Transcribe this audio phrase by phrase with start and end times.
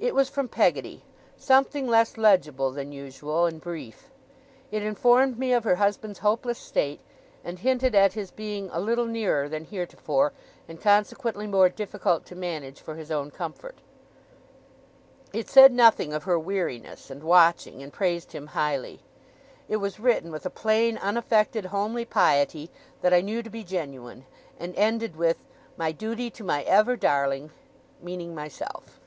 [0.00, 1.04] It was from Peggotty;
[1.36, 4.10] something less legible than usual, and brief.
[4.72, 6.98] It informed me of her husband's hopeless state,
[7.44, 10.32] and hinted at his being 'a little nearer' than heretofore,
[10.66, 13.76] and consequently more difficult to manage for his own comfort.
[15.32, 19.04] It said nothing of her weariness and watching, and praised him highly.
[19.68, 22.72] It was written with a plain, unaffected, homely piety
[23.02, 24.26] that I knew to be genuine,
[24.58, 25.44] and ended with
[25.76, 27.50] 'my duty to my ever darling'
[28.00, 28.98] meaning myself.